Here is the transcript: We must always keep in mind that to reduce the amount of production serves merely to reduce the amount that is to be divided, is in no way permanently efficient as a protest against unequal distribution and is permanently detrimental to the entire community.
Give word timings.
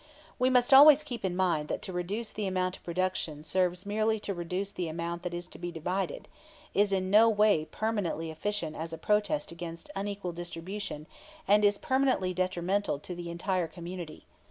We 0.39 0.49
must 0.49 0.73
always 0.73 1.03
keep 1.03 1.23
in 1.23 1.35
mind 1.35 1.67
that 1.67 1.83
to 1.83 1.93
reduce 1.93 2.31
the 2.31 2.47
amount 2.47 2.75
of 2.75 2.83
production 2.83 3.43
serves 3.43 3.85
merely 3.85 4.19
to 4.21 4.33
reduce 4.33 4.71
the 4.71 4.87
amount 4.87 5.21
that 5.21 5.33
is 5.35 5.45
to 5.49 5.59
be 5.59 5.71
divided, 5.71 6.27
is 6.73 6.91
in 6.91 7.11
no 7.11 7.29
way 7.29 7.65
permanently 7.65 8.31
efficient 8.31 8.75
as 8.75 8.91
a 8.93 8.97
protest 8.97 9.51
against 9.51 9.91
unequal 9.95 10.31
distribution 10.31 11.05
and 11.47 11.63
is 11.63 11.77
permanently 11.77 12.33
detrimental 12.33 12.97
to 12.97 13.13
the 13.13 13.29
entire 13.29 13.67
community. 13.67 14.25